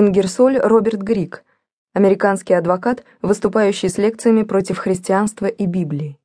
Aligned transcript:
Ингерсоль 0.00 0.56
Роберт 0.56 1.02
Грик, 1.02 1.44
американский 1.92 2.54
адвокат, 2.54 3.04
выступающий 3.20 3.90
с 3.90 3.98
лекциями 3.98 4.44
против 4.44 4.78
христианства 4.78 5.44
и 5.44 5.66
Библии. 5.66 6.18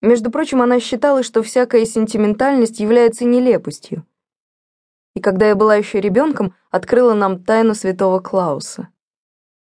Между 0.00 0.30
прочим, 0.30 0.62
она 0.62 0.78
считала, 0.78 1.24
что 1.24 1.42
всякая 1.42 1.84
сентиментальность 1.86 2.78
является 2.78 3.24
нелепостью. 3.24 4.06
И 5.16 5.20
когда 5.20 5.48
я 5.48 5.56
была 5.56 5.74
еще 5.74 6.00
ребенком, 6.00 6.54
открыла 6.70 7.14
нам 7.14 7.42
тайну 7.42 7.74
святого 7.74 8.20
Клауса. 8.20 8.86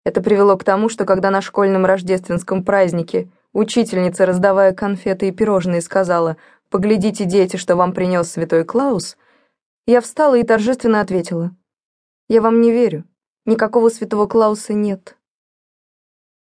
Это 0.05 0.21
привело 0.21 0.57
к 0.57 0.65
тому, 0.65 0.89
что 0.89 1.05
когда 1.05 1.31
на 1.31 1.41
школьном 1.41 1.87
рождественском 1.87 2.65
празднике 2.65 3.31
учительница, 3.53 4.27
раздавая 4.27 4.73
конфеты 4.73 5.29
и 5.29 5.31
пирожные, 5.31 5.83
сказала 5.83 6.37
«Поглядите, 6.69 7.27
дети, 7.27 7.57
что 7.57 7.77
вам 7.77 7.93
принес 7.93 8.29
святой 8.29 8.65
Клаус», 8.65 9.17
я 9.87 10.01
встала 10.01 10.35
и 10.35 10.43
торжественно 10.43 11.01
ответила 11.01 11.53
«Я 12.31 12.41
вам 12.41 12.61
не 12.61 12.71
верю, 12.71 13.03
никакого 13.45 13.89
святого 13.89 14.29
Клауса 14.29 14.73
нет». 14.73 15.17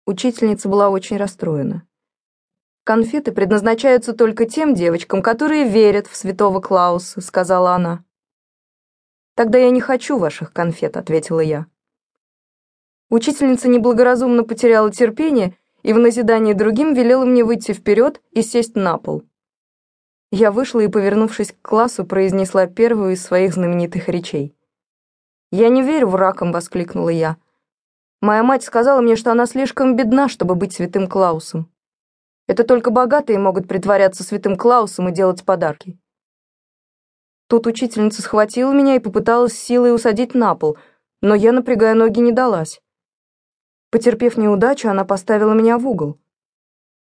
Учительница 0.06 0.68
была 0.68 0.90
очень 0.90 1.16
расстроена. 1.16 1.88
«Конфеты 2.84 3.32
предназначаются 3.32 4.12
только 4.12 4.46
тем 4.46 4.74
девочкам, 4.74 5.22
которые 5.22 5.64
верят 5.64 6.08
в 6.08 6.18
святого 6.18 6.60
Клауса»,— 6.60 7.22
сказала 7.22 7.72
она. 7.72 8.04
«Тогда 9.34 9.60
я 9.60 9.70
не 9.70 9.80
хочу 9.80 10.18
ваших 10.18 10.52
конфет»,— 10.52 10.98
ответила 10.98 11.40
я. 11.40 11.68
Учительница 13.10 13.70
неблагоразумно 13.70 14.44
потеряла 14.44 14.92
терпение 14.92 15.56
и 15.84 15.94
в 15.94 16.00
назидание 16.00 16.54
другим 16.54 16.96
велела 16.96 17.24
мне 17.24 17.46
выйти 17.46 17.72
вперед 17.72 18.22
и 18.32 18.42
сесть 18.42 18.76
на 18.76 18.98
пол. 18.98 19.24
Я 20.32 20.52
вышла 20.52 20.82
и, 20.82 20.90
повернувшись 20.90 21.54
к 21.54 21.62
классу, 21.62 22.06
произнесла 22.06 22.68
первую 22.68 23.14
из 23.14 23.24
своих 23.24 23.54
знаменитых 23.54 24.10
речей. 24.10 24.57
«Я 25.52 25.70
не 25.70 25.82
верю 25.82 26.08
в 26.08 26.16
раком»,— 26.16 26.52
воскликнула 26.54 27.10
я. 27.10 27.38
«Моя 28.22 28.44
мать 28.44 28.64
сказала 28.64 29.02
мне, 29.02 29.16
что 29.16 29.32
она 29.32 29.46
слишком 29.46 29.96
бедна, 29.96 30.28
чтобы 30.28 30.56
быть 30.56 30.74
святым 30.74 31.08
Клаусом. 31.08 31.70
Это 32.48 32.64
только 32.64 32.92
богатые 32.92 33.40
могут 33.40 33.68
притворяться 33.68 34.24
святым 34.24 34.56
Клаусом 34.56 35.10
и 35.10 35.12
делать 35.12 35.44
подарки. 35.44 35.98
Тут 37.48 37.68
учительница 37.68 38.22
схватила 38.22 38.72
меня 38.74 38.96
и 38.96 39.00
попыталась 39.00 39.54
силой 39.54 39.94
усадить 39.94 40.34
на 40.34 40.56
пол, 40.56 40.78
но 41.22 41.36
я, 41.36 41.52
напрягая 41.52 41.94
ноги, 41.94 42.20
не 42.20 42.32
далась. 42.32 42.82
Потерпев 43.90 44.38
неудачу, 44.38 44.90
она 44.90 45.06
поставила 45.06 45.54
меня 45.54 45.78
в 45.78 45.88
угол. 45.88 46.18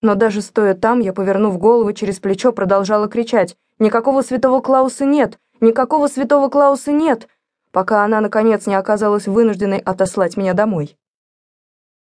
Но 0.01 0.15
даже 0.15 0.41
стоя 0.41 0.73
там, 0.73 0.99
я, 0.99 1.13
повернув 1.13 1.57
голову 1.57 1.93
через 1.93 2.19
плечо, 2.19 2.51
продолжала 2.51 3.07
кричать 3.07 3.57
«Никакого 3.79 4.21
святого 4.21 4.59
Клауса 4.59 5.05
нет! 5.05 5.39
Никакого 5.61 6.07
святого 6.07 6.49
Клауса 6.49 6.91
нет!» 6.91 7.29
Пока 7.73 8.05
она, 8.05 8.21
наконец, 8.21 8.65
не 8.67 8.75
оказалась 8.75 9.27
вынужденной 9.27 9.79
отослать 9.79 10.37
меня 10.37 10.53
домой. 10.53 10.97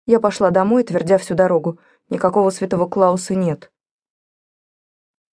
Я 0.06 0.20
пошла 0.20 0.50
домой, 0.50 0.84
твердя 0.84 1.18
всю 1.18 1.34
дорогу– 1.34 1.80
Никакого 2.08 2.50
святого 2.50 2.88
Клауса 2.88 3.34
нет. 3.34 3.72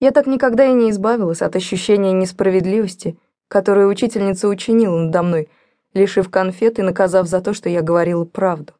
Я 0.00 0.10
так 0.10 0.26
никогда 0.26 0.66
и 0.66 0.72
не 0.72 0.90
избавилась 0.90 1.40
от 1.40 1.54
ощущения 1.54 2.12
несправедливости, 2.12 3.16
которую 3.46 3.88
учительница 3.88 4.48
учинила 4.48 4.98
надо 4.98 5.22
мной, 5.22 5.50
лишив 5.92 6.30
конфет 6.30 6.80
и 6.80 6.82
наказав 6.82 7.28
за 7.28 7.40
то, 7.40 7.54
что 7.54 7.68
я 7.68 7.80
говорила 7.80 8.24
правду. 8.24 8.72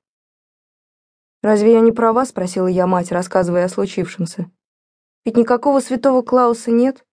«Разве 1.40 1.74
я 1.74 1.80
не 1.80 1.92
права?»— 1.92 2.24
спросила 2.26 2.66
я 2.66 2.88
мать, 2.88 3.12
рассказывая 3.12 3.66
о 3.66 3.68
случившемся. 3.68 4.50
«Ведь 5.24 5.36
никакого 5.36 5.78
святого 5.78 6.22
Клауса 6.22 6.72
нет?» 6.72 7.04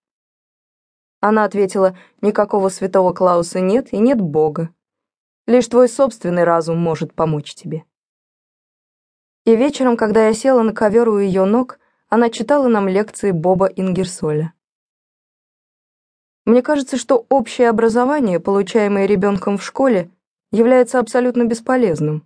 Она 1.21 1.45
ответила, 1.45 1.95
«Никакого 2.21 2.69
святого 2.69 3.13
Клауса 3.13 3.59
нет 3.61 3.93
и 3.93 3.97
нет 3.99 4.19
Бога. 4.19 4.73
Лишь 5.45 5.67
твой 5.67 5.87
собственный 5.87 6.43
разум 6.43 6.77
может 6.79 7.13
помочь 7.13 7.53
тебе». 7.53 7.85
И 9.45 9.55
вечером, 9.55 9.97
когда 9.97 10.27
я 10.27 10.33
села 10.33 10.63
на 10.63 10.73
ковер 10.73 11.07
у 11.09 11.19
ее 11.19 11.45
ног, 11.45 11.79
она 12.09 12.29
читала 12.29 12.67
нам 12.67 12.87
лекции 12.87 13.31
Боба 13.31 13.67
Ингерсоля. 13.67 14.53
Мне 16.45 16.63
кажется, 16.63 16.97
что 16.97 17.25
общее 17.29 17.69
образование, 17.69 18.39
получаемое 18.39 19.05
ребенком 19.05 19.59
в 19.59 19.63
школе, 19.63 20.09
является 20.51 20.99
абсолютно 20.99 21.45
бесполезным. 21.45 22.25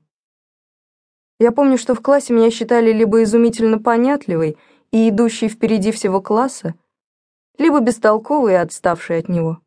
Я 1.37 1.51
помню, 1.51 1.77
что 1.77 1.95
в 1.95 2.01
классе 2.01 2.33
меня 2.33 2.49
считали 2.49 2.93
либо 2.93 3.23
изумительно 3.23 3.77
понятливой 3.77 4.57
и 4.91 5.09
идущей 5.09 5.49
впереди 5.49 5.91
всего 5.91 6.21
класса, 6.21 6.75
либо 7.57 7.79
бестолковой 7.79 8.53
и 8.53 8.55
отставшей 8.55 9.19
от 9.19 9.29
него. 9.29 9.59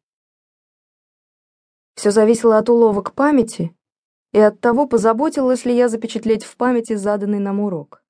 Все 1.94 2.10
зависело 2.10 2.58
от 2.58 2.68
уловок 2.68 3.14
памяти 3.14 3.74
и 4.32 4.38
от 4.38 4.60
того, 4.60 4.86
позаботилась 4.86 5.64
ли 5.64 5.74
я 5.74 5.88
запечатлеть 5.88 6.44
в 6.44 6.56
памяти 6.56 6.94
заданный 6.94 7.40
нам 7.40 7.60
урок. 7.60 8.02